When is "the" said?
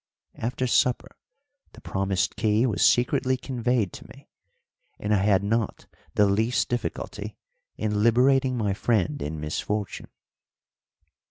1.73-1.81, 6.15-6.25